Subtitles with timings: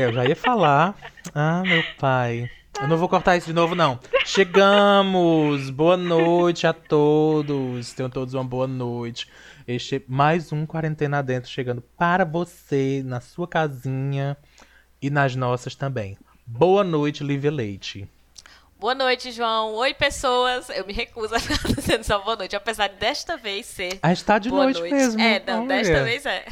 [0.00, 0.94] Eu já ia falar.
[1.34, 2.50] Ah, meu pai.
[2.80, 4.00] Eu não vou cortar isso de novo, não.
[4.24, 5.68] Chegamos!
[5.68, 7.92] Boa noite a todos.
[7.92, 9.28] Tenham todos uma boa noite.
[9.68, 14.38] Este é mais um Quarentena Dentro chegando para você, na sua casinha
[15.02, 16.16] e nas nossas também.
[16.46, 18.08] Boa noite, Lívia Leite.
[18.78, 19.74] Boa noite, João.
[19.74, 20.70] Oi, pessoas.
[20.70, 23.98] Eu me recuso a ficar dizendo só boa noite, apesar de desta vez ser.
[24.02, 25.20] Ah, está de boa noite, noite, mesmo.
[25.20, 25.68] É, não, Olha.
[25.68, 26.46] desta vez é.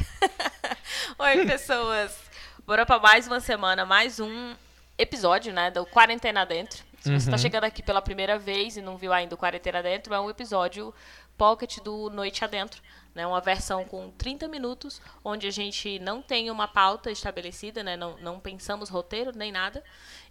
[1.17, 2.28] Oi, pessoas.
[2.69, 4.53] Bora pra mais uma semana, mais um
[4.95, 6.83] episódio, né, do Quarentena Dentro.
[6.99, 7.41] Se você tá Uhum.
[7.41, 10.93] chegando aqui pela primeira vez e não viu ainda o Quarentena Dentro, é um episódio
[11.35, 12.79] pocket do Noite Adentro.
[13.15, 17.97] Né, uma versão com 30 minutos, onde a gente não tem uma pauta estabelecida, né,
[17.97, 19.83] não, não pensamos roteiro nem nada,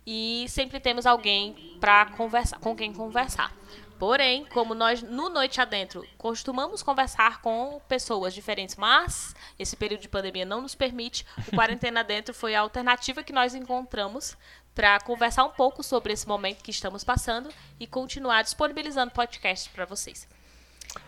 [0.07, 3.53] e sempre temos alguém para conversar, com quem conversar.
[3.99, 10.09] Porém, como nós no Noite Adentro costumamos conversar com pessoas diferentes, mas esse período de
[10.09, 14.37] pandemia não nos permite, o Quarentena Adentro foi a alternativa que nós encontramos
[14.75, 19.85] para conversar um pouco sobre esse momento que estamos passando e continuar disponibilizando podcasts para
[19.85, 20.29] vocês.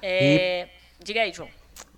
[0.03, 0.69] É,
[1.03, 1.49] Diga aí, João.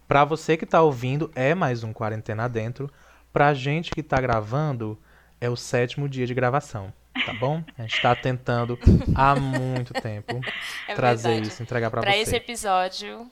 [0.07, 2.91] Pra você que tá ouvindo, é mais um Quarentena Dentro.
[3.33, 4.97] Pra gente que tá gravando,
[5.41, 6.93] é o sétimo dia de gravação,
[7.27, 7.63] tá bom?
[7.79, 8.79] A gente tá tentando
[9.15, 10.41] há muito tempo
[10.89, 11.49] É trazer verdade.
[11.49, 12.19] isso, entregar pra, Pra você.
[12.19, 13.31] esse episódio,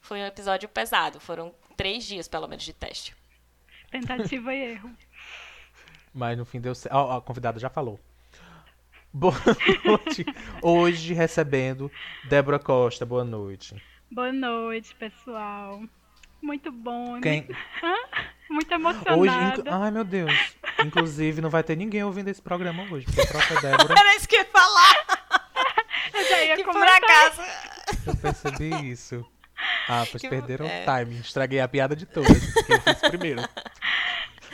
[0.00, 1.20] foi um episódio pesado.
[1.20, 3.14] Foram três dias, pelo menos, de teste.
[3.90, 4.90] Tentativa e erro.
[6.14, 6.94] Mas no fim deu certo.
[6.94, 8.00] Ó, ó, a convidada já falou.
[9.12, 9.34] Boa
[9.84, 10.24] noite.
[10.62, 11.90] Hoje recebendo
[12.28, 13.06] Débora Costa.
[13.06, 13.74] Boa noite.
[14.10, 15.82] Boa noite, pessoal.
[16.42, 17.20] Muito bom.
[17.20, 17.48] Quem...
[18.50, 19.60] Muito, muito Hoje, emocionada.
[19.60, 20.32] inclu- ai meu Deus.
[20.84, 24.28] Inclusive, não vai ter ninguém ouvindo esse programa hoje, porque a própria Débora, Era isso
[24.28, 25.04] que eu ia falar,
[26.14, 26.96] Eu já ia que por comentar.
[26.98, 27.42] acaso.
[28.06, 29.24] eu percebi isso.
[29.88, 30.82] Ah, pois Que- perderam é.
[30.82, 31.18] o timing.
[31.20, 33.42] Estraguei a piada de todas, porque eu fiz primeiro.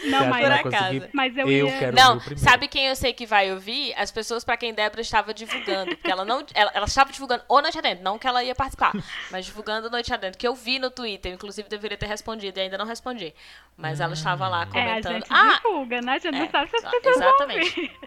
[0.04, 1.09] Não, mas, que Por acaso.
[1.12, 1.78] mas eu, Eu ia...
[1.78, 3.94] quero- Não, sabe quem eu sei que vai ouvir?
[3.97, 5.97] As pessoas pra quem Débora estava divulgando.
[5.97, 6.44] Porque ela não.
[6.54, 8.92] Ela, ela estava divulgando o Noite Adentro, não que ela ia participar,
[9.31, 11.32] mas divulgando Noite Adentro, que eu vi no Twitter.
[11.32, 13.34] Inclusive, deveria ter respondido e ainda não respondi.
[13.76, 15.12] Mas ela estava lá É, a comentando.
[15.15, 16.12] gente ah, divulga, né?
[16.12, 17.75] A gente é, não sabe se as pessoas exatamente.
[17.75, 17.98] vão ouvir.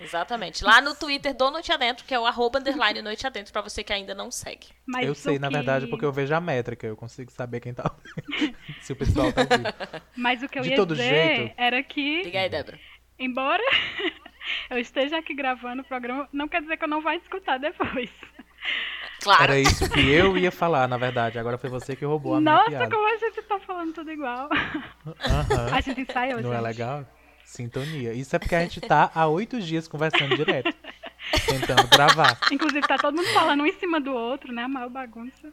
[0.00, 0.64] exatamente.
[0.64, 3.82] Lá no Twitter do Noite Adentro, que é o arroba underline Noite Adentro, pra você
[3.82, 4.68] que ainda não segue.
[4.86, 6.86] Mas eu sei, o na que- verdade, porque eu vejo a métrica.
[6.86, 8.54] Eu consigo saber quem tá ouvindo.
[8.80, 9.74] Se o pessoal tá ouvindo.
[10.16, 12.78] Mas o que eu De ia todo dizer jeito- era que, Diga aí, Débora.
[13.18, 13.62] embora
[14.70, 18.10] eu esteja aqui gravando o programa, não quer dizer que eu não vou escutar depois.
[19.20, 19.42] Claro.
[19.42, 21.38] Era isso que eu ia falar, na verdade.
[21.38, 24.48] Agora foi você que roubou a minha Nossa, como a gente tá falando tudo igual.
[25.72, 26.64] A gente ensaiou, Não é gente.
[26.64, 27.04] legal?
[27.44, 28.12] Sintonia.
[28.12, 30.72] Isso é porque a gente tá há oito dias conversando direto.
[31.46, 32.38] Tentando gravar.
[32.52, 34.62] Inclusive, tá todo mundo falando um em cima do outro, né?
[34.64, 35.52] A maior bagunça.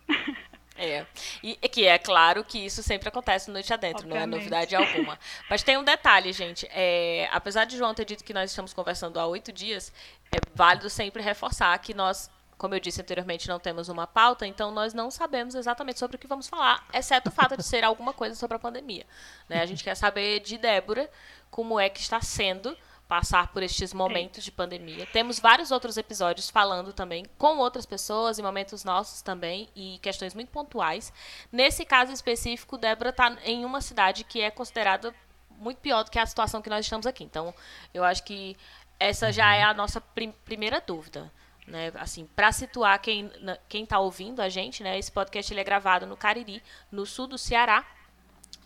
[0.78, 1.06] É.
[1.41, 4.50] E é que é claro que isso sempre acontece no Noite Adentro, não é Obviamente.
[4.50, 5.18] novidade alguma.
[5.50, 6.68] Mas tem um detalhe, gente.
[6.72, 9.91] É, apesar de João ter dito que nós estamos conversando há oito dias,
[10.31, 14.69] é válido sempre reforçar que nós, como eu disse anteriormente, não temos uma pauta, então
[14.69, 18.12] nós não sabemos exatamente sobre o que vamos falar, exceto o fato de ser alguma
[18.12, 19.06] coisa sobre a pandemia.
[19.47, 19.62] né?
[19.62, 21.09] A gente quer saber de Débora
[21.50, 22.78] como é que está sendo
[23.08, 25.06] passar por estes momentos de pandemia.
[25.08, 30.34] Temos vários outros episódios falando também com outras pessoas, em momentos nossos também, e questões
[30.34, 31.14] muito pontuais.
[31.52, 35.14] Nesse caso específico, Débora está em uma cidade que é considerada
[35.58, 37.24] muito pior do que a situação que nós estamos aqui.
[37.24, 37.54] Então,
[37.94, 38.58] eu acho que
[39.00, 41.32] essa já é a nossa prim- primeira dúvida.
[41.68, 41.92] Né?
[41.96, 43.32] Assim, para situar quem
[43.68, 45.00] quem está ouvindo a gente, né?
[45.00, 46.62] Esse podcast ele é gravado no Cariri,
[46.92, 47.84] no sul do Ceará.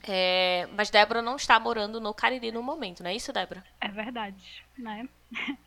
[0.08, 3.64] É, mas Débora não está morando no Cariri no momento, não é isso, Débora?
[3.82, 5.08] É verdade, né?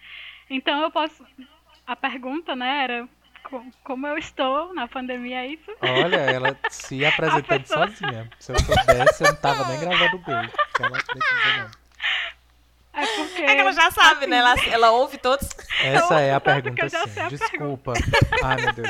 [0.51, 1.25] Então eu posso.
[1.87, 3.09] A pergunta, né, era
[3.45, 5.71] co- como eu estou na pandemia, é isso?
[5.81, 8.29] Olha, ela se apresentando pessoa- sozinha.
[8.39, 10.51] Se eu soubesse, eu não tava nem gravando o beijo.
[10.79, 11.83] Ela precisa não.
[12.95, 13.43] É porque.
[13.43, 14.37] É que ela já sabe, né?
[14.39, 15.49] Ela, ela ouve todos.
[15.83, 17.29] Essa é a pergunta, sim.
[17.29, 17.95] Desculpa.
[18.45, 18.89] Ai, meu Deus.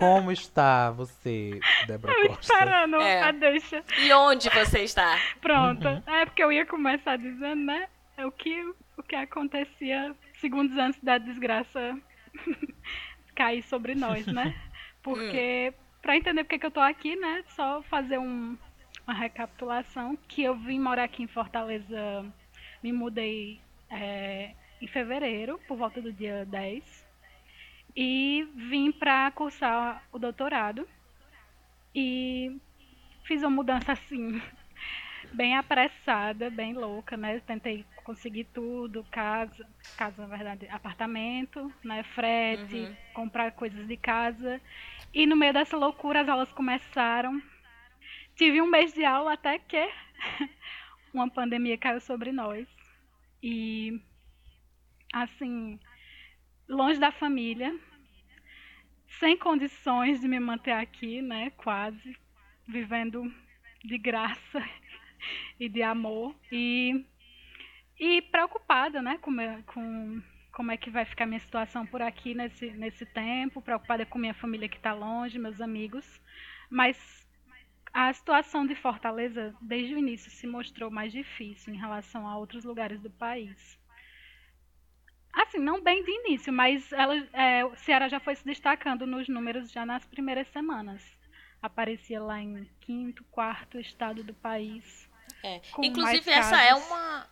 [0.00, 2.52] Como está você, Débora Eu Costa?
[2.54, 3.22] esperando É.
[3.22, 3.84] a deixa.
[3.98, 5.16] E onde você está?
[5.40, 5.86] Pronto.
[5.86, 6.02] Uhum.
[6.06, 7.86] É porque eu ia começar dizendo, né?
[8.16, 8.60] É o que,
[8.96, 11.96] o que acontecia segundos antes da desgraça
[13.36, 14.54] cair sobre nós, né?
[15.02, 17.42] Porque, pra entender porque que eu tô aqui, né?
[17.56, 18.56] Só fazer um-
[19.06, 20.14] uma recapitulação.
[20.28, 22.24] Que eu vim morar aqui em Fortaleza,
[22.82, 23.60] me mudei
[23.90, 24.50] é,
[24.80, 26.99] em fevereiro, por volta do dia 10.
[27.96, 30.88] E vim pra cursar o doutorado.
[31.94, 32.60] E
[33.26, 34.40] fiz uma mudança assim,
[35.32, 37.40] bem apressada, bem louca, né?
[37.40, 39.66] Tentei conseguir tudo, casa,
[39.96, 42.02] casa na verdade, apartamento, né?
[42.14, 42.96] Frete, Uhum.
[43.12, 44.60] comprar coisas de casa.
[45.12, 47.40] E no meio dessa loucura as aulas começaram.
[48.36, 49.88] Tive um mês de aula até que
[51.12, 52.66] uma pandemia caiu sobre nós.
[53.42, 54.00] E,
[55.12, 55.78] assim,
[56.70, 57.76] longe da família,
[59.18, 61.50] sem condições de me manter aqui, né?
[61.50, 62.16] Quase,
[62.66, 63.30] vivendo
[63.84, 64.62] de graça
[65.58, 66.34] e de amor.
[66.50, 67.04] E,
[67.98, 69.18] e preocupada, né?
[69.18, 69.32] Com,
[69.64, 70.22] com
[70.52, 74.34] como é que vai ficar minha situação por aqui nesse, nesse tempo, preocupada com minha
[74.34, 76.20] família que está longe, meus amigos.
[76.70, 76.96] Mas
[77.92, 82.64] a situação de Fortaleza, desde o início, se mostrou mais difícil em relação a outros
[82.64, 83.78] lugares do país.
[85.32, 89.28] Assim, não bem de início, mas ela, é, o Ceará já foi se destacando nos
[89.28, 91.02] números já nas primeiras semanas.
[91.62, 95.08] Aparecia lá em quinto, quarto estado do país.
[95.42, 95.60] É.
[95.78, 97.28] Inclusive, essa é uma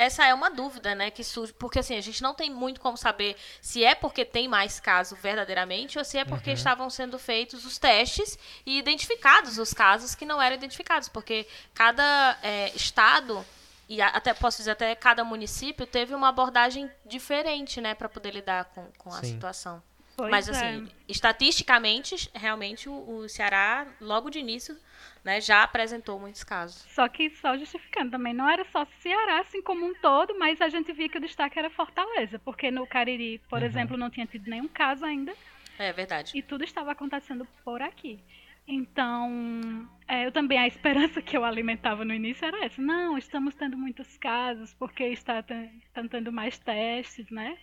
[0.00, 2.96] essa é uma dúvida, né, que surge, porque assim, a gente não tem muito como
[2.96, 6.54] saber se é porque tem mais casos verdadeiramente ou se é porque uhum.
[6.54, 12.38] estavam sendo feitos os testes e identificados os casos que não eram identificados, porque cada
[12.42, 13.44] é, estado
[13.90, 18.66] e até posso dizer até cada município teve uma abordagem diferente, né, para poder lidar
[18.66, 19.82] com, com a situação.
[20.16, 20.88] Pois Mas assim, é.
[21.08, 24.78] estatisticamente, realmente o, o Ceará logo de início
[25.24, 26.82] né, já apresentou muitos casos.
[26.92, 30.68] Só que só justificando também, não era só Ceará assim como um todo, mas a
[30.68, 33.66] gente via que o destaque era Fortaleza, porque no Cariri, por uhum.
[33.66, 35.34] exemplo, não tinha tido nenhum caso ainda.
[35.76, 36.30] É verdade.
[36.36, 38.22] E tudo estava acontecendo por aqui.
[38.66, 42.80] Então, é, eu também, a esperança que eu alimentava no início era essa.
[42.80, 47.58] Não, estamos tendo muitos casos, porque está, está tendo mais testes, né?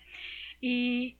[0.62, 1.16] E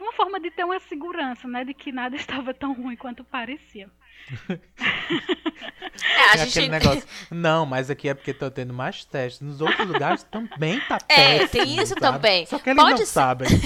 [0.00, 1.64] uma forma de ter uma segurança, né?
[1.64, 3.90] De que nada estava tão ruim quanto parecia.
[4.50, 6.48] é, a é gente...
[6.50, 7.02] aquele negócio.
[7.30, 9.40] Não, mas aqui é porque tô tendo mais testes.
[9.40, 12.00] Nos outros lugares também tá É, péssimo, tem isso sabe?
[12.00, 12.46] também.
[12.46, 13.06] Só que eles pode não ser...
[13.06, 13.48] sabem.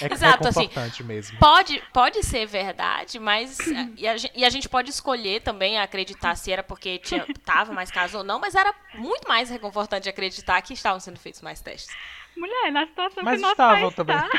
[0.00, 0.68] É Exato, assim,
[1.04, 1.38] mesmo.
[1.38, 3.56] Pode, pode ser verdade, mas
[3.96, 7.88] e a, e a, gente pode escolher também acreditar se era porque tinha, tava mais
[7.88, 11.94] casos ou não, mas era muito mais reconfortante acreditar que estavam sendo feitos mais testes.
[12.36, 14.16] Mulher, na situação mas que nosso país também.
[14.16, 14.30] Tá,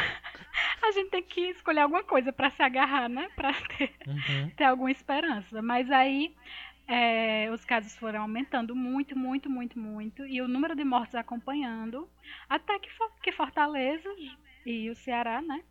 [0.81, 3.29] a gente tem que escolher alguma coisa para se agarrar, né?
[3.35, 4.49] Para ter, uhum.
[4.55, 5.61] ter alguma esperança.
[5.61, 6.35] Mas aí
[6.87, 10.25] é, os casos foram aumentando muito, muito, muito, muito.
[10.25, 12.09] E o número de mortes acompanhando.
[12.49, 12.89] Até que,
[13.21, 14.09] que Fortaleza
[14.65, 15.63] e o Ceará, né?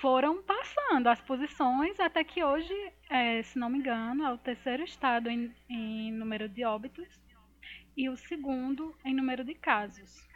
[0.00, 2.72] Foram passando as posições até que hoje,
[3.10, 7.20] é, se não me engano, é o terceiro estado em, em número de óbitos
[7.96, 10.31] e o segundo em número de casos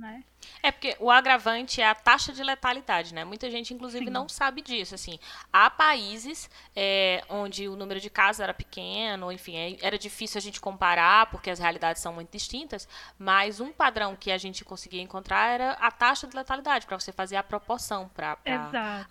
[0.00, 0.24] né?
[0.62, 3.24] É porque o agravante é a taxa de letalidade, né?
[3.24, 4.10] Muita gente, inclusive, Sim.
[4.10, 4.94] não sabe disso.
[4.94, 5.18] Assim,
[5.52, 10.42] há países é, onde o número de casos era pequeno, enfim, é, era difícil a
[10.42, 12.88] gente comparar porque as realidades são muito distintas.
[13.18, 17.12] Mas um padrão que a gente conseguia encontrar era a taxa de letalidade para você
[17.12, 18.38] fazer a proporção para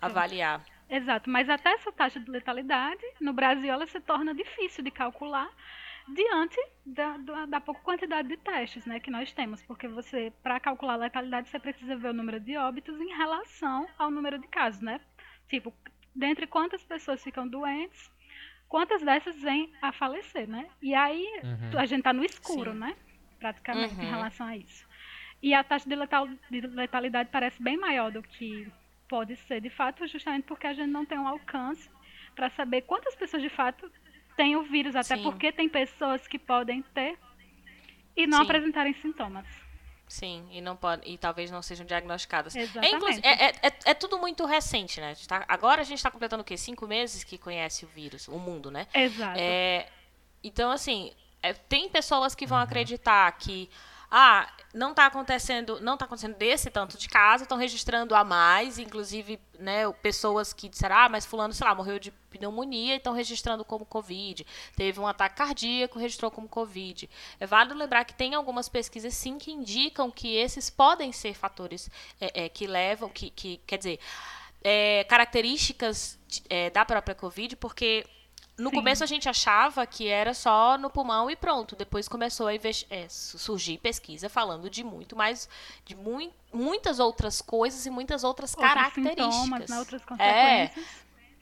[0.00, 0.60] avaliar.
[0.88, 5.48] Exato, mas até essa taxa de letalidade no Brasil ela se torna difícil de calcular
[6.08, 10.58] diante da, da, da, pouca quantidade de testes né, que nós temos, porque você, para
[10.58, 14.48] calcular a letalidade, você precisa ver o número de óbitos em relação ao número de
[14.48, 15.00] casos, né?
[15.48, 15.72] Tipo,
[16.14, 18.10] dentre quantas pessoas ficam doentes,
[18.68, 20.68] quantas dessas vêm a falecer, né?
[20.80, 21.78] E aí uhum.
[21.78, 22.78] a gente tá no escuro, Sim.
[22.78, 22.96] né?
[23.38, 24.02] Praticamente uhum.
[24.02, 24.88] em relação a isso.
[25.42, 28.70] E a taxa de, letal, de letalidade parece bem maior do que
[29.08, 31.90] pode ser de fato, justamente porque a gente não tem um alcance
[32.34, 33.90] para saber quantas pessoas de fato
[34.40, 35.22] tem o vírus, até Sim.
[35.22, 37.18] porque tem pessoas que podem ter
[38.16, 38.44] e não Sim.
[38.44, 39.44] apresentarem sintomas.
[40.08, 42.56] Sim, e não pode, e talvez não sejam diagnosticadas.
[42.56, 43.20] É, Exatamente.
[43.22, 45.12] É, é, é, é tudo muito recente, né?
[45.12, 46.56] A tá, agora a gente está completando o quê?
[46.56, 48.86] Cinco meses que conhece o vírus, o mundo, né?
[48.94, 49.38] Exato.
[49.38, 49.86] É,
[50.42, 52.64] então, assim, é, tem pessoas que vão uhum.
[52.64, 53.68] acreditar que
[54.10, 58.78] ah, não está acontecendo, não tá acontecendo desse tanto de caso, estão registrando a mais,
[58.78, 63.12] inclusive, né, pessoas que disseram, ah, mas fulano, sei lá, morreu de pneumonia e estão
[63.12, 64.46] registrando como Covid.
[64.76, 67.08] Teve um ataque cardíaco, registrou como Covid.
[67.38, 71.90] É válido lembrar que tem algumas pesquisas, sim, que indicam que esses podem ser fatores
[72.20, 74.00] é, é, que levam, que, que quer dizer,
[74.62, 78.04] é, características é, da própria Covid, porque
[78.60, 78.76] no Sim.
[78.76, 81.74] começo a gente achava que era só no pulmão e pronto.
[81.74, 85.48] Depois começou a é, surgir pesquisa falando de muito mais,
[85.84, 89.34] de mu muitas outras coisas e muitas outras, outros características.
[89.34, 89.78] Sintomas, né?
[89.78, 90.86] Outras consequências.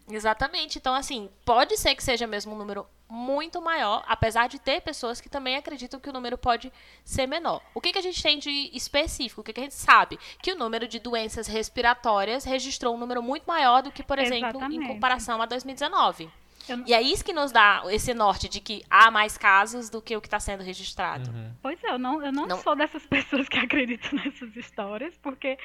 [0.08, 0.78] É, exatamente.
[0.78, 5.20] Então, assim, pode ser que seja mesmo um número muito maior, apesar de ter pessoas
[5.20, 6.70] que também acreditam que o número pode
[7.04, 7.62] ser menor.
[7.74, 9.40] O que, que a gente tem de específico?
[9.40, 10.18] O que, que a gente sabe?
[10.40, 14.50] Que o número de doenças respiratórias registrou um número muito maior do que, por exemplo,
[14.50, 14.84] Exatamente.
[14.84, 16.30] em comparação a 2019.
[16.76, 16.84] Não...
[16.86, 20.16] E é isso que nos dá esse norte de que há mais casos do que
[20.16, 21.30] o que está sendo registrado.
[21.30, 21.52] Uhum.
[21.62, 25.56] Pois é, eu não, eu não, não, sou dessas pessoas que acreditam nessas histórias, porque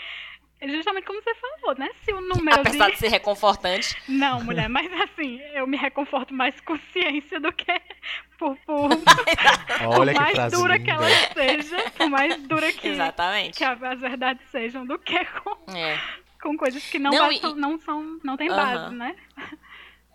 [0.65, 1.89] justamente como você falou, né?
[2.05, 2.93] Se o número Apesar de...
[2.93, 3.98] de ser reconfortante.
[4.07, 7.81] Não, mulher, mas assim, eu me reconforto mais com ciência do que
[8.39, 8.89] por, por,
[9.98, 10.86] Olha por que mais frase dura linda.
[10.86, 13.57] que ela seja, por mais dura que, Exatamente.
[13.57, 16.00] que as verdades sejam, do que com, É.
[16.41, 19.17] com coisas que não, Não, bastam- e- não são, não tem base, né?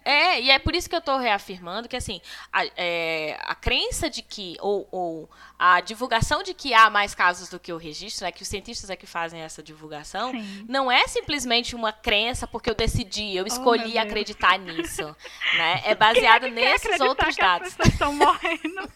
[0.08, 2.18] É, e é por isso que eu tô reafirmando que, assim,
[2.50, 7.50] a, é, a crença de que, ou, ou a divulgação de que há mais casos
[7.50, 10.64] do que o registro, né, que os cientistas é que fazem essa divulgação, Sim.
[10.66, 14.06] não é simplesmente uma crença porque eu decidi, eu Oh, escolhi Deus.
[14.06, 15.14] acreditar nisso,
[15.58, 15.82] né?
[15.84, 18.90] É baseado é nesses outros que as dados, pessoas estão morrendo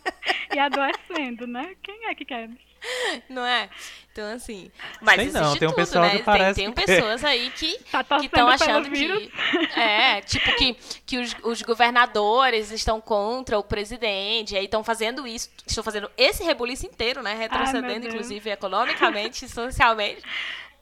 [0.54, 1.76] e adoecendo, né?
[1.83, 2.49] Quem é que quer?
[3.29, 3.69] não é?
[4.12, 4.71] Então, assim,
[5.01, 6.11] mas Sei existe não, tem um tudo, pessoal né?
[6.11, 9.19] que Tem- parece tem, que- pessoas aí que Tá estão pelo achando vírus?
[9.19, 10.75] que é tipo que,
[11.07, 16.11] que os, os governadores estão contra o presidente e aí estão fazendo isso estão fazendo
[16.19, 18.12] esse rebuliço inteiro né retrocedendo Deus.
[18.15, 20.21] inclusive economicamente e socialmente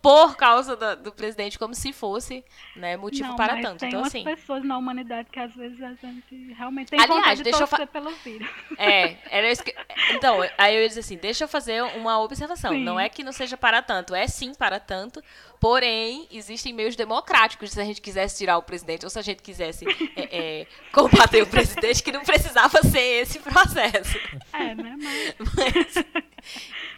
[0.03, 3.89] por causa do, do presidente como se fosse né motivo não, para mas tanto tem
[3.89, 7.65] então assim pessoas na humanidade que às vezes a gente realmente tem Aliás, de deixa
[7.65, 8.49] eu pelo vírus.
[8.79, 9.75] É, era isso que...
[10.11, 12.73] Então, aí eu ia dizer assim, deixa eu fazer uma observação.
[12.73, 12.85] Sim.
[12.85, 15.23] Não é que não seja para tanto, é sim para tanto,
[15.59, 19.43] porém, existem meios democráticos se a gente quisesse tirar o presidente ou se a gente
[19.43, 19.85] quisesse
[20.17, 24.19] é, é, combater o presidente, que não precisava ser esse processo.
[24.53, 24.97] É, né?
[24.99, 25.35] Mas,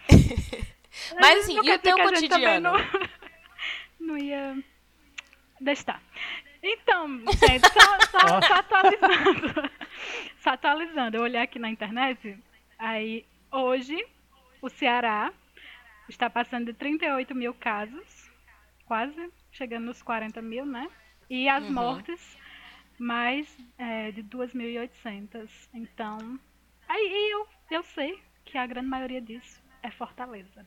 [0.09, 0.73] Mas,
[1.21, 2.71] mas assim, não e o teu cotidiano?
[2.73, 3.09] Não,
[4.00, 4.56] não ia.
[5.61, 6.02] Deixa estar.
[6.62, 9.71] Então, gente, só, só, só atualizando.
[10.38, 11.16] Só atualizando.
[11.16, 12.38] Eu olhei aqui na internet,
[12.78, 13.97] aí hoje
[14.61, 15.32] o Ceará
[16.09, 18.30] está passando de 38 mil casos,
[18.85, 20.88] quase, chegando nos 40 mil, né?
[21.30, 21.73] E as Uhum.
[21.73, 22.37] mortes,
[22.99, 25.49] mais é, de 2.800.
[25.75, 26.38] Então,
[26.88, 30.66] aí eu, eu sei que a grande maioria disso é Fortaleza.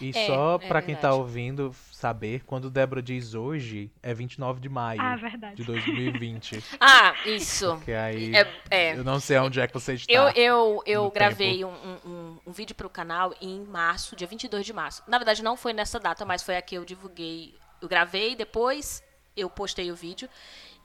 [0.00, 4.60] E É, só é pra quem tá ouvindo saber, quando Débora diz hoje, é 29
[4.60, 5.16] de maio Ah,
[5.54, 6.62] de 2020.
[6.80, 7.74] Ah, isso.
[7.76, 8.92] Porque aí É, é.
[8.98, 10.12] eu não sei onde é que você está.
[10.12, 14.64] Eu, eu, eu gravei um, um, um, um vídeo pro canal em março, dia 22
[14.66, 15.02] de março.
[15.06, 17.54] Na verdade, não foi nessa data, mas foi a que eu divulguei.
[17.80, 19.02] Eu gravei, depois
[19.36, 20.28] eu postei o vídeo.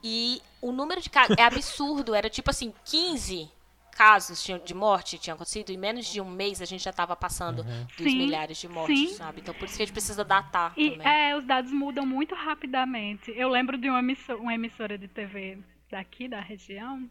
[0.02, 2.14] E o número de casos é absurdo.
[2.14, 3.48] Era tipo assim, 15
[3.96, 5.70] casos de morte tinham acontecido.
[5.70, 7.84] Em menos de um mês a gente já estava passando Uhum.
[7.96, 9.14] dos Sim, milhares de mortes, sim.
[9.14, 9.40] sabe?
[9.40, 11.06] Então por isso que a gente precisa datar E também.
[11.06, 13.32] é, os dados mudam muito rapidamente.
[13.36, 15.58] Eu lembro de uma emissora, uma emissora de TV
[15.90, 17.08] daqui da região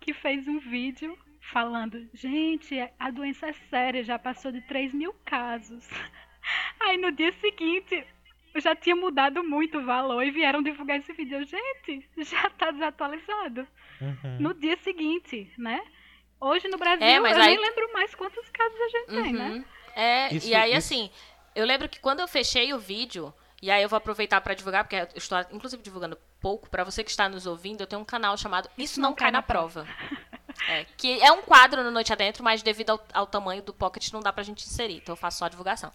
[0.00, 1.16] que fez um vídeo
[1.52, 5.88] falando: gente, a doença é séria, já passou de 3 mil casos.
[6.80, 8.04] Aí no dia seguinte.
[8.54, 11.36] Eu já tinha mudado muito o valor e vieram divulgar esse vídeo.
[11.36, 13.68] Eu, Gente, já tá desatualizado.
[14.00, 14.38] Uhum.
[14.40, 15.78] No dia seguinte, né?
[16.40, 19.32] Hoje no Brasil, É, mas eu aí- nem lembro mais quantos casos a gente tem,
[19.32, 19.48] né?
[19.48, 19.64] Uhum.
[19.94, 21.10] É, Isso- e aí isso- assim,
[21.54, 24.84] eu lembro que quando eu fechei o vídeo, e aí eu vou aproveitar pra divulgar,
[24.84, 28.04] porque eu estou inclusive divulgando pouco, pra você que está nos ouvindo, eu tenho um
[28.04, 29.86] canal chamado Isso, Não, Cai na Prova.
[30.70, 34.10] É, que é um quadro no Noite Adentro, mas devido ao, ao tamanho do Pocket
[34.10, 35.92] não dá pra gente inserir, então eu faço só a divulgação.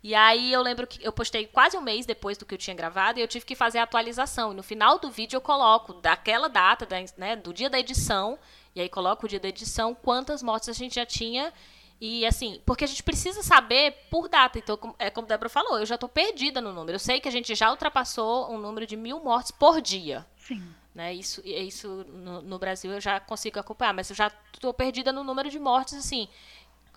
[0.00, 2.74] E aí eu lembro que eu postei quase um mês depois do que eu tinha
[2.76, 4.52] gravado e eu tive que fazer a atualização.
[4.52, 8.38] E no final do vídeo eu coloco daquela data, da- né, do dia da edição,
[8.74, 11.52] e aí coloco o dia da edição, quantas mortes a gente já tinha.
[12.00, 14.58] E assim, porque a gente precisa saber por data.
[14.58, 16.96] Então, como- é como a Débora falou, eu já tô perdida no número.
[16.96, 20.26] Eu sei que a gente já ultrapassou um número de mil mortes por dia.
[20.38, 20.62] Sim.
[20.94, 21.12] Né?
[21.14, 25.12] Isso, e isso no, no Brasil eu já consigo acompanhar, mas eu já tô perdida
[25.12, 26.26] no número de mortes, assim,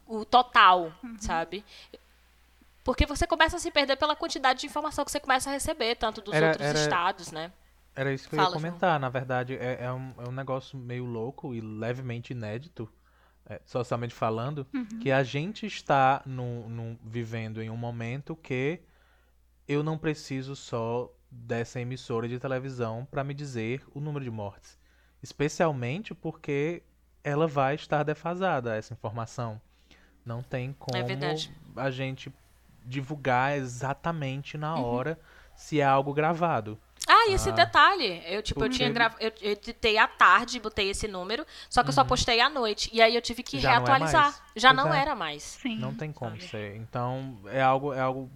[0.07, 1.63] o total, sabe?
[2.83, 5.95] Porque você começa a se perder pela quantidade de informação que você começa a receber,
[5.95, 7.51] tanto dos Era- outros era- estados, né?
[7.95, 8.99] Era isso que eu Fala, ia comentar.
[8.99, 12.89] Na verdade, é, é um, é um negócio meio louco e levemente inédito,
[13.45, 14.65] é, socialmente falando,
[14.99, 18.81] que a gente está num- num- vivendo em um momento que
[19.67, 24.77] eu não preciso só dessa emissora de televisão para me dizer o número de mortes.
[25.21, 26.83] Especialmente porque
[27.23, 29.61] ela vai estar defasada, essa informação.
[30.25, 31.51] Não tem como verdade.
[31.75, 32.33] a gente
[32.85, 35.19] divulgar exatamente na hora
[35.55, 36.79] se é algo gravado.
[37.27, 37.53] Ah, esse Ah.
[37.53, 39.15] detalhe, eu tipo, eu Porque- tinha grava...
[39.19, 42.89] eu, eu editei à tarde, botei esse número, só que eu só postei à noite.
[42.93, 43.61] E aí eu tive que Uhum.
[43.61, 44.45] Já não é reatualizar.
[44.55, 45.01] Já Pois não é.
[45.01, 45.43] era mais.
[45.43, 45.77] Sim.
[45.79, 46.47] Não tem como sabe?
[46.49, 46.75] ser.
[46.75, 48.29] Então, é algo, é algo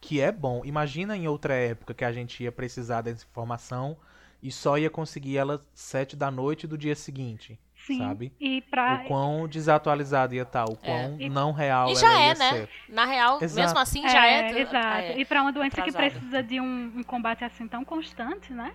[0.00, 0.62] que é bom.
[0.64, 3.96] Imagina em outra época que a gente ia precisar dessa informação
[4.42, 7.98] e só ia conseguir ela sete da noite do dia seguinte, Sim.
[7.98, 8.32] sabe?
[8.40, 9.02] E pra.
[9.04, 12.34] O quão desatualizado ia estar, o quão E- não real E ela já ia é,
[12.34, 12.50] né?
[12.50, 12.68] ser.
[12.88, 13.60] Na real, Exato.
[13.66, 14.60] mesmo assim, já é.
[14.60, 14.86] Exato.
[14.98, 15.18] é.
[15.20, 16.10] E para uma doença que atrasada.
[16.10, 18.74] precisa de um, um combate assim tão constante, né?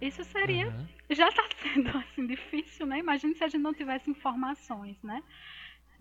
[0.00, 0.66] Isso seria.
[0.68, 0.86] Uhum.
[1.10, 2.98] Já tá sendo assim difícil, né?
[2.98, 5.22] Imagina se a gente não tivesse informações, né?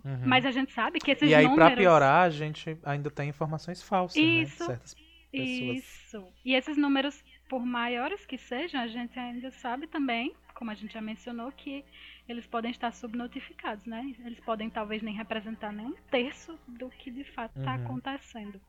[0.04, 0.20] Uhum.
[0.26, 1.68] Mas a gente sabe que esses E aí, números.
[1.70, 4.68] pra piorar, a gente ainda tem informações falsas, Isso, né?
[4.68, 5.78] Certas pessoas.
[5.78, 6.28] Isso.
[6.46, 10.94] E esses números, por maiores que sejam, a gente ainda sabe também, como a gente
[10.94, 11.84] já mencionou, que
[12.28, 14.16] eles podem estar subnotificados, né?
[14.26, 17.76] Eles podem talvez nem representar nem um terço do que de fato está Uhum.
[17.76, 18.62] acontecendo.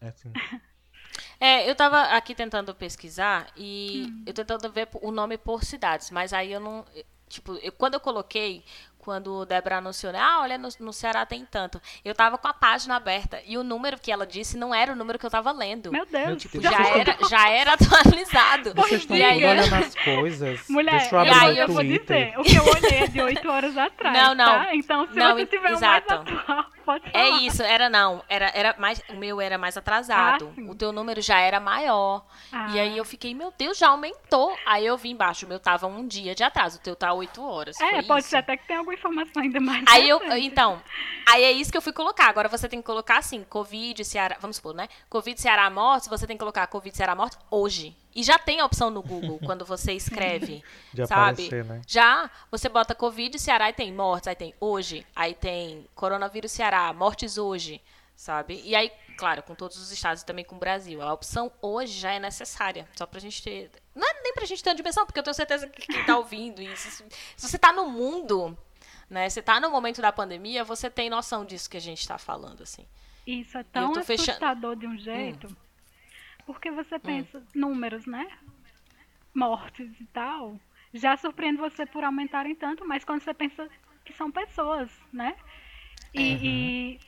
[0.00, 0.34] É assim.
[1.40, 4.26] É, eu tava aqui tentando pesquisar e Hum.
[4.26, 6.84] eu tentando ver o nome por cidades, mas aí eu não.
[7.28, 8.64] Tipo, eu- quando eu coloquei,
[9.06, 11.80] quando o Débora anunciou, né, ah, olha, no, no Ceará tem tanto.
[12.04, 14.96] Eu tava com a página aberta e o número que ela disse não era o
[14.96, 15.92] número que eu tava lendo.
[15.92, 16.64] Meu Deus, Meu Deus.
[16.64, 18.74] já, era, já era atualizado.
[18.74, 20.60] Vocês estão E aí- olhando as coisas.
[20.68, 22.26] Mulher, Deixa eu e abrir aí eu vou Twitter.
[22.34, 24.44] dizer, o que eu olhei é de 8 horas atrás, Não, não.
[24.44, 24.74] tá?
[24.74, 26.14] Então, se Não, você tiver exato.
[26.14, 27.42] o mais atual, pode É falar.
[27.42, 31.20] isso, era não, era, era mais, o meu era mais atrasado, Ah, o teu número
[31.20, 32.68] já era maior, Ah.
[32.70, 35.86] e aí eu fiquei, meu Deus, já aumentou, aí eu vi embaixo, o meu tava
[35.86, 38.30] um dia de atraso, o teu tá oito horas, É, pode isso.
[38.30, 40.80] ser até que tenha alguma informação ainda mais Aí eu, então,
[41.28, 42.28] aí é isso que eu fui colocar.
[42.28, 44.88] Agora você tem que colocar assim, Covid, Ceará, vamos supor, né?
[45.10, 47.96] Covid, Ceará, morte, você tem que colocar Covid, Ceará, morte hoje.
[48.16, 51.42] E já tem a opção no Google quando você escreve, De sabe?
[51.44, 51.82] aparecer, né?
[51.86, 56.90] Já, você bota Covid, Ceará e tem mortes, aí tem hoje, aí tem coronavírus, Ceará,
[56.94, 57.78] mortes hoje,
[58.16, 58.62] sabe?
[58.64, 61.02] E aí, claro, com todos os estados e também com o Brasil.
[61.02, 63.70] A opção hoje já é necessária, só pra gente ter...
[63.94, 66.16] Não é nem pra gente ter uma dimensão, porque eu tenho certeza que quem tá
[66.16, 66.90] ouvindo isso,
[67.36, 68.56] se você tá no mundo
[69.08, 69.28] né?
[69.28, 72.62] Você tá no momento da pandemia, você tem noção disso que a gente tá falando,
[72.62, 72.84] assim.
[73.26, 74.32] Isso é tão tô fechando- Hum.
[74.32, 75.56] assustador de um jeito.
[76.46, 78.26] Porque você pensa, números, né?
[79.34, 80.58] Mortes e tal.
[80.94, 83.68] Já surpreende você por aumentarem tanto, mas quando você pensa
[84.04, 85.34] que são pessoas, né?
[86.14, 86.22] E,
[86.94, 87.00] e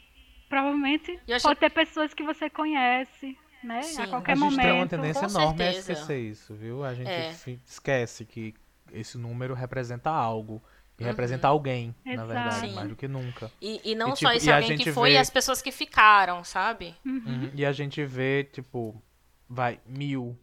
[0.49, 1.15] provavelmente É.
[1.27, 3.81] E eu acho- pode ter pessoas que você conhece, né?
[3.83, 4.03] Sim.
[4.03, 4.91] A A qualquer gente tem uma momento.
[4.91, 5.93] tendência Com enorme a certeza.
[5.93, 6.85] esquecer isso, viu?
[6.85, 7.31] A gente É.
[7.65, 8.55] esquece que
[8.93, 10.63] esse número representa algo.
[10.99, 11.11] E Uhum.
[11.11, 12.29] representa alguém, na Exato.
[12.29, 12.75] verdade, Sim.
[12.75, 13.53] mais do que nunca.
[13.63, 15.31] E, e não E, só tipo, esse e a alguém que foi vê- e as
[15.31, 16.93] pessoas que ficaram, sabe?
[17.07, 17.53] Uhum.
[17.55, 19.01] E a gente vê, tipo,
[19.49, 20.39] vai, mil.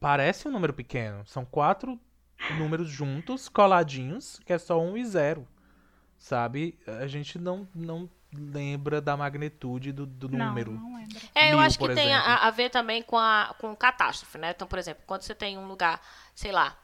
[0.00, 1.24] Parece um número pequeno.
[1.26, 1.98] São quatro
[2.58, 5.46] números juntos, coladinhos, que é só um e zero.
[6.18, 6.78] Sabe?
[6.86, 10.72] A gente não, não lembra da magnitude do, do Não, número.
[10.72, 11.20] não lembro.
[11.34, 12.28] É, eu Mil, acho que por tem exemplo.
[12.30, 14.50] a, a ver também com a com catástrofe, né?
[14.50, 16.00] Então, por exemplo, quando você tem um lugar,
[16.34, 16.76] sei lá,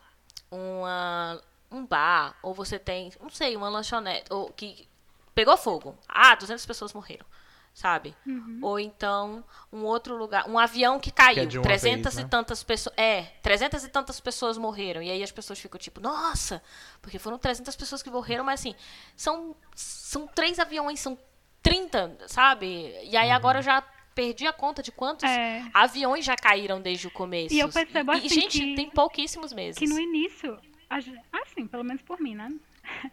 [0.51, 4.89] uma, um bar, ou você tem, não sei, uma lanchonete, ou que
[5.35, 5.99] pegou fogo.
[6.09, 7.27] Ah, 200 pessoas morreram,
[7.73, 8.15] sabe?
[8.61, 12.19] Ou então um outro lugar, um avião que caiu, Que é de uma 300 vez,
[12.19, 12.29] e né?
[12.31, 15.03] tantas pessoas, é, 300 e tantas pessoas morreram.
[15.03, 16.63] E aí as pessoas ficam tipo, nossa,
[17.01, 18.75] porque foram 300 pessoas que morreram, mas assim,
[19.17, 21.17] são são três aviões, são
[21.63, 22.67] 30, sabe?
[23.05, 23.61] E aí agora Uhum.
[23.61, 23.83] eu já
[24.15, 25.63] perdi a conta de quantos É.
[25.73, 27.55] aviões já caíram desde o começo.
[27.55, 29.79] E eu percebo E, assim gente, que- tem pouquíssimos meses.
[29.79, 30.59] Que no início,
[31.33, 32.53] assim, pelo menos por mim, né?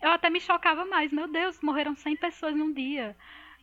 [0.00, 1.12] Eu até me chocava mais.
[1.12, 3.16] Meu Deus, morreram 100 pessoas num dia.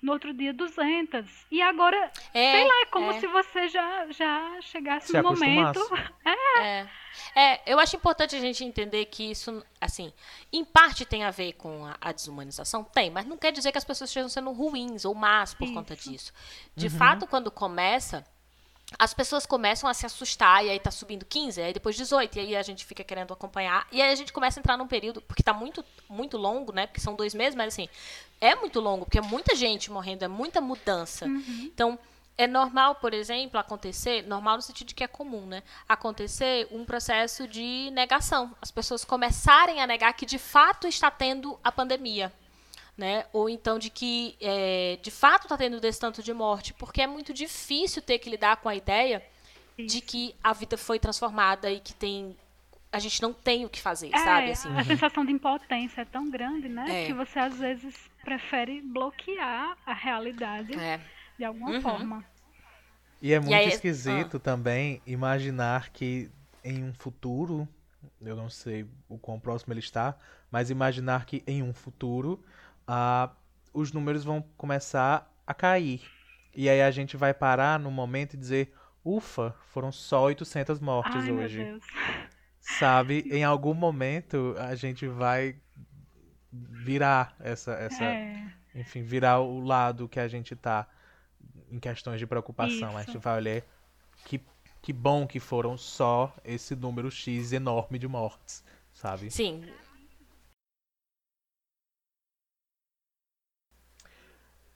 [0.06, 1.26] No outro dia, 200.
[1.50, 3.20] E agora, É, sei lá, é como é.
[3.20, 5.80] se você já, já chegasse Se no momento.
[5.80, 6.14] acostumasse.
[6.58, 6.88] É.
[7.36, 10.14] É, eu acho importante a gente entender que isso, assim,
[10.54, 13.78] em parte tem a ver com a, a desumanização, tem, mas não quer dizer que
[13.78, 16.10] as pessoas estejam sendo ruins ou más por conta Isso.
[16.10, 16.34] disso.
[16.76, 18.24] De fato, quando começa,
[19.00, 22.40] as pessoas começam a se assustar e aí tá subindo 15, aí depois 18, e
[22.40, 25.22] aí a gente fica querendo acompanhar, e aí a gente começa a entrar num período,
[25.22, 27.90] porque tá muito, muito longo, né, porque são dois meses, mas assim,
[28.40, 31.26] é muito longo, porque é muita gente morrendo, é muita mudança.
[31.66, 31.98] Então,
[32.38, 35.64] é normal, por exemplo, acontecer, normal no sentido de que é comum, né?
[35.88, 38.54] Acontecer um processo de negação.
[38.62, 42.34] As pessoas começarem a negar que de fato está tendo a pandemia.
[42.98, 43.26] Né?
[43.34, 47.08] Ou então de que é, de fato está tendo desse tanto de morte, porque é
[47.08, 49.22] muito difícil ter que lidar com a ideia
[49.78, 52.38] de que a vida foi transformada e que tem
[52.90, 54.52] a gente não tem o que fazer, É, sabe?
[54.52, 57.04] Assim, a sensação de impotência é tão grande, né?
[57.04, 57.08] É.
[57.08, 61.02] Que você às vezes prefere bloquear a realidade é.
[61.38, 61.82] de alguma Uhum.
[61.82, 62.26] forma.
[63.22, 63.68] E é muito aí- ah.
[63.68, 66.32] esquisito também imaginar que
[66.64, 67.68] em um futuro,
[68.22, 70.16] eu não sei o quão próximo ele está,
[70.50, 72.42] mas imaginar que em um futuro
[72.88, 73.32] ah,
[73.74, 76.02] os números vão começar a cair.
[76.56, 81.16] E aí a gente vai parar no momento e dizer, ufa, foram só 800 mortes
[81.16, 81.64] Ai, meu hoje.
[81.64, 81.84] Deus.
[82.60, 83.28] Sabe?
[83.30, 85.56] Em algum momento a gente vai
[86.52, 90.88] virar essa, essa É, enfim, virar o lado que a gente tá
[91.70, 92.96] em questões de preocupação.
[92.96, 93.12] A Isso.
[93.12, 93.62] gente vai olhar
[94.26, 94.42] que,
[94.82, 99.30] que bom que foram só esse número X enorme de mortes, sabe?
[99.30, 99.64] Sim.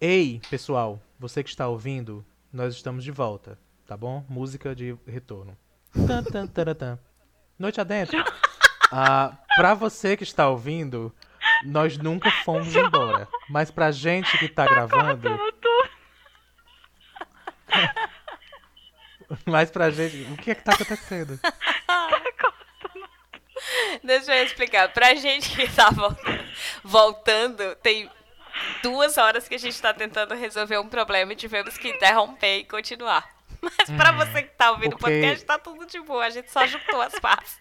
[0.02, 4.26] Ei, pessoal, você que está ouvindo, nós estamos de volta, tá bom?
[4.30, 5.58] Música de retorno.
[6.08, 6.98] Tan, tan, taran, tan.
[7.58, 8.18] Noite adentro.
[8.90, 11.14] Ah, pra você que está ouvindo,
[11.66, 13.28] nós nunca fomos embora.
[13.50, 15.28] Mas pra gente que tá gravando.
[19.46, 20.32] Mas pra gente.
[20.32, 21.38] O que é que tá acontecendo?
[24.02, 24.94] Deixa eu explicar.
[24.94, 25.90] Pra gente que tá
[26.86, 28.10] voltando, tem
[28.82, 32.64] duas horas que a gente tá tentando resolver um problema e tivemos que interromper e
[32.66, 33.28] continuar.
[33.62, 36.26] Mas pra você que tá ouvindo o porque- podcast, tá tudo de boa.
[36.26, 37.60] A gente só juntou as partes.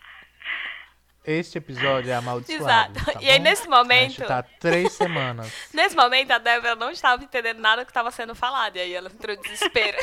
[1.24, 2.98] Este episódio é amaldiçoado.
[2.98, 3.12] Exato.
[3.12, 5.52] tá E aí, nesse A gente momento- tá há três semanas.
[5.74, 8.76] Nesse momento, a Débora não estava entendendo nada do que estava sendo falado.
[8.76, 9.98] E aí ela entrou em desespero.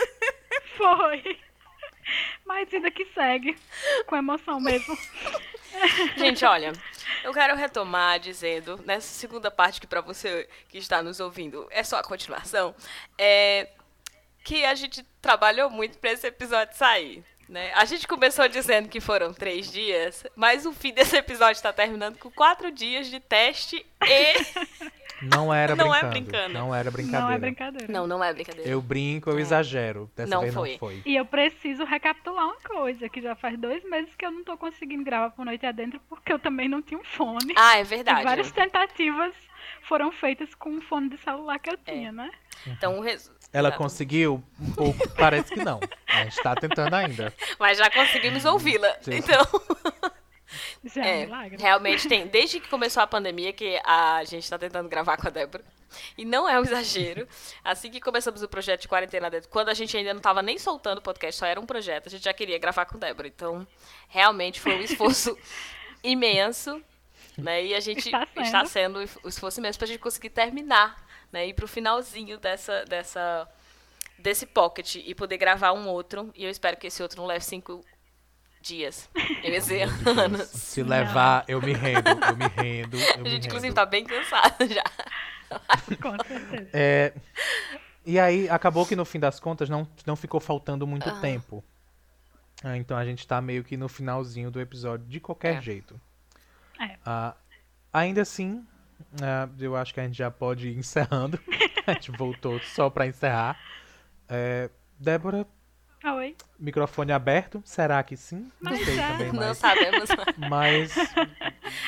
[0.78, 1.38] Foi.
[2.46, 3.58] Mas vida que segue.
[4.06, 4.96] Com emoção mesmo.
[6.16, 6.72] Gente, olha,
[7.24, 11.82] eu quero retomar dizendo, nessa segunda parte que pra você que está nos ouvindo é
[11.82, 12.74] só a continuação,
[13.18, 13.68] é
[14.44, 17.24] que a gente trabalhou muito pra esse episódio sair.
[17.48, 17.72] Né?
[17.74, 22.18] A gente começou dizendo que foram três dias, mas o fim desse episódio está terminando
[22.18, 24.96] com quatro dias de teste e.
[25.22, 26.12] Não era Não é brincando.
[26.30, 26.52] brincando.
[26.54, 27.24] Não era brincadeira.
[27.26, 27.92] Não é brincadeira.
[27.92, 28.68] Não, não é brincadeira.
[28.70, 30.10] Eu brinco, eu exagero.
[30.14, 30.72] Dessa Não vez foi.
[30.72, 31.02] não foi.
[31.06, 34.56] E eu preciso recapitular uma coisa, que já faz dois meses que eu não tô
[34.58, 37.54] conseguindo gravar por noite adentro, porque eu também não tinha um fone.
[37.56, 38.22] Ah, é E verdade.
[38.24, 39.32] várias tentativas
[39.82, 41.92] foram feitas com um fone de celular que eu É.
[41.92, 42.30] tinha, né?
[42.66, 43.34] Então, o resu...
[43.52, 43.82] Ela Exato.
[43.82, 44.42] conseguiu?
[44.60, 45.80] Um pouco, parece que não.
[46.08, 47.32] A gente tá tentando ainda.
[47.58, 48.96] Mas já conseguimos ouvi-la.
[49.00, 49.14] Sim.
[49.14, 49.40] Então.
[50.84, 51.56] Já é, um É, milagre.
[51.62, 52.26] realmente tem.
[52.28, 55.64] Desde que começou a pandemia, que a gente tá tentando gravar com a Débora.
[56.18, 57.26] E não é um exagero.
[57.64, 60.58] Assim que começamos o projeto de quarentena dentro, quando a gente ainda não tava nem
[60.58, 63.28] soltando o podcast, só era um projeto, a gente já queria gravar com Débora.
[63.28, 63.66] Então,
[64.08, 65.36] realmente foi um esforço
[66.02, 66.82] imenso.
[67.38, 67.66] Né?
[67.66, 68.42] E a gente Está sendo.
[68.44, 70.96] está sendo o esforço imenso pra gente conseguir terminar,
[71.30, 71.46] né?
[71.46, 73.46] Ir pro finalzinho dessa, dessa,
[74.18, 76.32] desse pocket e poder gravar um outro.
[76.34, 77.84] E eu espero que esse outro não leve cinco
[78.66, 79.08] dias.
[79.42, 80.42] Eu ia dizer anos.
[80.48, 82.96] Se levar, eu me rendo, eu me rendo.
[82.98, 83.74] Eu A me gente, inclusive, rendo.
[83.74, 84.82] tá bem cansada já.
[86.02, 86.68] Com certeza.
[86.72, 87.12] É,
[88.04, 91.20] e aí, acabou que no fim das contas não, não ficou faltando muito Ah.
[91.20, 91.64] tempo.
[92.64, 95.60] Ah, então a gente tá meio que no finalzinho do episódio, de qualquer É.
[95.60, 96.00] jeito.
[96.80, 96.96] É.
[97.04, 97.34] Ah,
[97.92, 98.66] ainda assim,
[99.22, 101.38] ah, eu acho que a gente já pode ir encerrando.
[101.86, 103.58] a gente voltou só pra encerrar.
[104.28, 105.46] É, Débora,
[106.14, 106.36] Oi.
[106.58, 107.60] microfone aberto?
[107.64, 108.50] Será que sim?
[108.60, 109.06] Não Mas sei é.
[109.08, 110.08] também, Não sabemos.
[110.48, 110.96] mas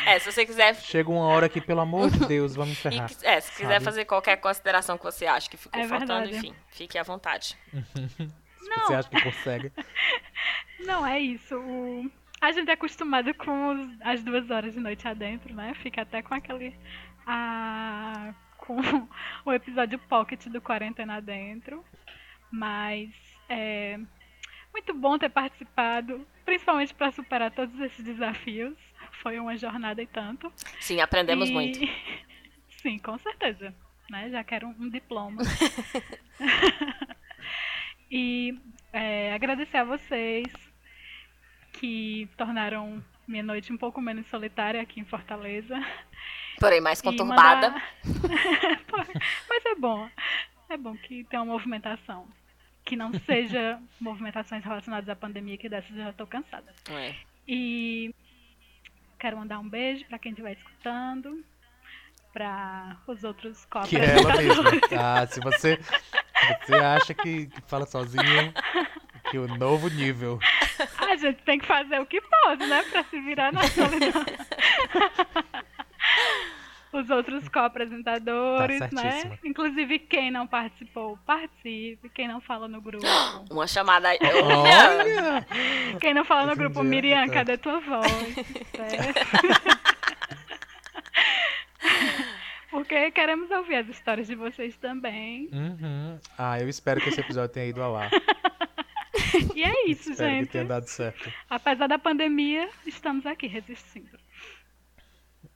[0.07, 0.74] É, se você quiser.
[0.76, 3.09] chega uma hora que, pelo amor de Deus, vamos e encerrar.
[3.09, 3.85] que- é, se quiser sabe?
[3.85, 6.37] fazer qualquer consideração que você acha que ficou É faltando, verdade.
[6.37, 7.57] enfim, fique à vontade.
[8.59, 9.72] Se você acha que consegue.
[10.81, 11.57] Não, é isso.
[11.57, 12.11] O...
[12.40, 15.72] A gente é acostumado com os- as duas horas de noite adentro, né?
[15.83, 16.74] Fica até com aquele.
[17.26, 18.76] Ah, com
[19.46, 21.85] o episódio pocket do Quarentena Adentro.
[22.50, 23.11] Mas
[23.48, 23.98] é
[24.72, 28.76] muito bom ter participado, principalmente para superar todos esses desafios.
[29.22, 30.52] Foi uma jornada e tanto.
[30.80, 31.78] Sim, aprendemos E- muito.
[32.82, 33.74] Sim, com certeza.
[34.11, 34.30] Né?
[34.30, 35.42] Já quero um diploma.
[38.11, 38.58] e
[38.92, 40.46] é, agradecer a vocês
[41.72, 45.76] que tornaram minha noite um pouco menos solitária aqui em Fortaleza.
[46.58, 47.70] Porém, mais conturbada.
[47.70, 47.94] mandar-
[49.48, 50.08] Mas é bom.
[50.70, 52.26] É bom que tenha uma movimentação.
[52.88, 56.72] Que não seja movimentações relacionadas à pandemia, que dessas eu já estou cansada.
[56.90, 57.14] É.
[57.46, 58.14] E
[59.18, 61.44] quero mandar um beijo para quem estiver escutando,
[62.33, 63.90] para os outros copos.
[63.90, 64.70] Que é ela mesma.
[64.98, 65.79] Ah, se você,
[66.64, 68.55] você acha que, fala sozinho,
[69.31, 70.38] que o novo nível.
[70.98, 72.83] A gente tem que fazer o que pode, né?
[72.85, 74.24] Pra se virar na solidão.
[76.92, 79.38] Os outros co-apresentadores, Tá né?
[79.44, 82.09] Inclusive, quem não participou, participe.
[82.14, 83.05] Quem não fala no grupo.
[83.51, 84.09] Uma chamada.
[84.09, 85.46] Olha!
[86.01, 87.33] Quem não fala no em grupo, Miriam, tá.
[87.35, 88.07] cadê tua voz?
[88.74, 89.20] Certo?
[92.70, 95.48] Porque queremos ouvir as histórias de vocês também.
[95.53, 96.18] Uhum.
[96.37, 98.11] Ah, eu espero que esse episódio tenha ido ao ar.
[99.55, 100.48] E é isso, espero que gente.
[100.51, 101.33] tenha dado certo.
[101.51, 104.17] Apesar da pandemia, estamos aqui resistindo.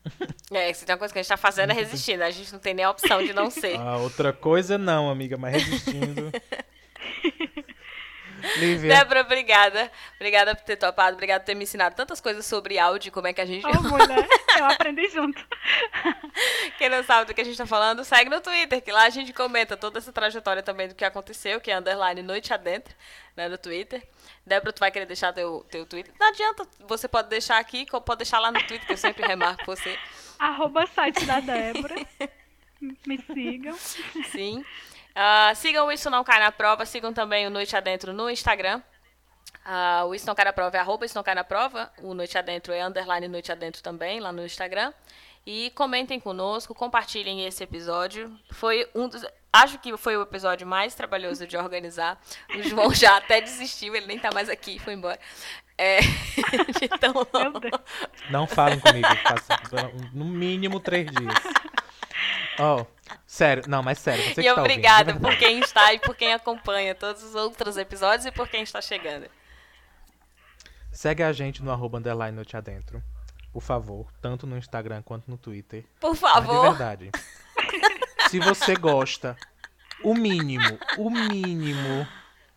[0.53, 2.23] É, se tem uma coisa que a gente tá fazendo é resistindo.
[2.23, 3.77] A gente não tem nem a opção de não ser.
[3.81, 6.31] Ah, outra coisa não, amiga, mas resistindo.
[8.57, 9.91] Lívia, Débora, obrigada.
[10.17, 11.15] Obrigada por ter topado.
[11.15, 13.65] Obrigada por ter me ensinado tantas coisas sobre áudio, como é que a gente.
[13.67, 14.29] Ô, mulher,
[14.59, 15.45] eu aprendi junto.
[16.79, 19.11] Quem não sabe do que a gente tá falando, segue no Twitter, que lá a
[19.11, 22.95] gente comenta toda essa trajetória também do que aconteceu, que é underline noite adentro,
[23.37, 24.03] né, no Twitter.
[24.45, 26.13] Débora, tu vai querer deixar teu, teu Twitter?
[26.19, 29.65] Não adianta, você pode deixar aqui, pode deixar lá no Twitter, que eu sempre remarco
[29.65, 29.99] você.
[30.39, 31.95] Arroba site da Débora.
[33.07, 33.79] Me sigam.
[34.33, 34.65] Sim.
[35.15, 38.83] Ah, sigam o Isso Não Cai na Prova, sigam também o Noite Adentro no Instagram.
[39.65, 41.93] Ah, o Isso Não Cai na Prova é arroba Isso Não Cai na Prova.
[42.03, 44.93] O Noite Adentro é underline Noite Adentro também, lá no Instagram.
[45.45, 48.37] E comentem conosco, compartilhem esse episódio.
[48.53, 49.25] Foi um dos.
[49.53, 52.19] Acho que foi o episódio mais trabalhoso de organizar.
[52.57, 55.19] O João já até desistiu, ele nem tá mais aqui, foi embora.
[55.77, 55.99] É,
[56.81, 57.13] então.
[58.31, 59.57] Não falem comigo, façam
[60.13, 61.35] no mínimo três dias.
[62.59, 62.87] Oh,
[63.33, 65.21] sério, não, mas sério, você que e tá ouvindo, de obrigada verdade.
[65.25, 68.81] por quem está e por quem acompanha todos os outros episódios e por quem está
[68.83, 69.27] chegando.
[70.91, 73.03] Segue a gente no arroba underline noite adentro,
[73.53, 75.85] por favor, tanto no Instagram quanto no Twitter.
[75.99, 76.63] Por Mas de favor.
[76.71, 77.11] verdade.
[78.29, 79.37] Se você gosta,
[80.05, 82.07] o mínimo, o mínimo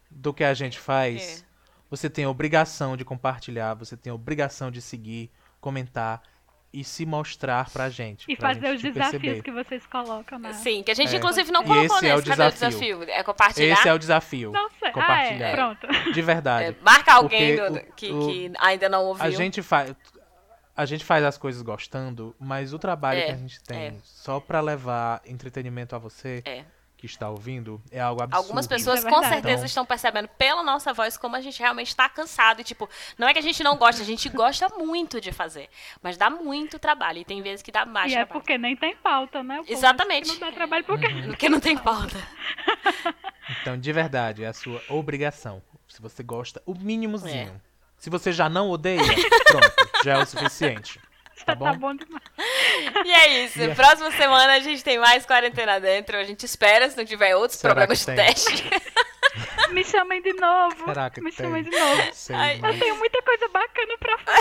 [0.10, 1.46] do que a gente faz, É.
[1.90, 6.22] você tem a obrigação de compartilhar, você tem a obrigação de seguir, comentar
[6.80, 8.26] e se mostrar pra gente.
[8.30, 9.42] E pra fazer gente os desafios perceber.
[9.44, 10.54] que vocês colocam na.
[10.54, 11.18] Sim, que a gente É.
[11.18, 12.30] inclusive não colocou esse é o nesse.
[12.30, 12.98] Cadê o desafio.
[13.00, 13.04] desafio?
[13.16, 13.74] É compartilhar.
[13.74, 14.52] Esse é o desafio.
[14.52, 14.90] Não sei.
[14.90, 15.48] Ah, Compartilhar.
[15.48, 15.56] é.
[15.56, 15.88] Pronto.
[16.14, 16.70] De verdade.
[16.70, 19.24] É, marca alguém do- o- que, o- que ainda não ouviu.
[19.26, 19.96] A gente faz.
[20.78, 23.94] A gente faz as coisas gostando, mas o trabalho É, que a gente tem é.
[24.04, 26.66] só pra levar entretenimento a você É.
[27.08, 28.44] que está ouvindo é algo absurdo.
[28.44, 31.88] Algumas pessoas é com certeza Então- estão percebendo pela nossa voz como a gente realmente
[31.89, 32.62] está cansado.
[32.62, 35.70] E, tipo, não é que a gente não gosta, a gente gosta muito de fazer.
[36.02, 37.20] Mas dá muito trabalho.
[37.20, 38.34] E tem vezes que dá mais E é trabalho.
[38.41, 39.60] porque nem tem pauta, né?
[39.62, 40.28] O Exatamente.
[40.30, 41.08] Não dá trabalho porque.
[41.08, 41.28] Uhum.
[41.28, 42.18] Porque não tem pauta.
[43.62, 45.62] Então, de verdade, é a sua obrigação.
[45.88, 47.50] Se você gosta, o mínimozinho.
[47.56, 47.76] É.
[47.98, 49.00] Se você já não odeia,
[49.46, 51.00] pronto, já é o suficiente.
[51.45, 51.78] Tá tá bom?
[51.78, 52.24] bom demais.
[53.06, 53.60] E é isso.
[53.60, 53.76] Yeah.
[53.76, 56.17] Próxima semana a gente tem mais quarentena dentro.
[56.17, 58.15] A gente espera, se não tiver outros Será problemas de tem?
[58.15, 58.63] teste.
[59.71, 60.86] Me chamem de novo.
[60.86, 61.45] Será que Me tem?
[61.45, 62.04] chamem de novo.
[62.13, 64.39] Sei, Ai, mas- Eu tenho muita coisa bacana pra falar.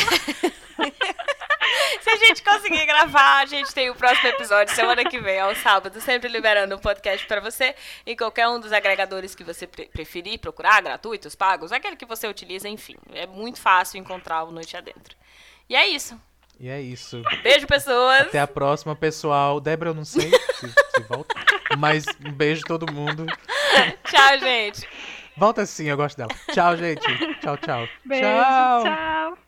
[2.00, 5.54] Se a gente conseguir gravar, a gente tem o próximo episódio semana que vem, ao
[5.56, 7.74] sábado, sempre liberando um podcast pra você
[8.06, 12.28] em qualquer um dos agregadores que você pre- preferir procurar, gratuitos, pagos, aquele que você
[12.28, 12.96] utiliza, enfim.
[13.12, 15.16] É muito fácil encontrar o Noite Adentro.
[15.68, 16.20] E é isso.
[16.58, 17.22] E é isso.
[17.42, 18.22] Beijo, pessoas.
[18.22, 19.60] Até a próxima, pessoal.
[19.60, 21.34] Débora, eu não sei se, se volta.
[21.78, 23.26] Mas um beijo todo mundo.
[24.04, 24.88] Tchau, gente.
[25.36, 26.30] Volta sim, eu gosto dela.
[26.52, 27.02] Tchau, gente.
[27.40, 27.88] Tchau, tchau.
[28.04, 28.24] Beijo.
[28.24, 28.84] Tchau.
[28.84, 29.38] Tchau.